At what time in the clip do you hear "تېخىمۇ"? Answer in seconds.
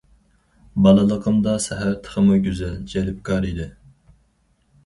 2.07-2.39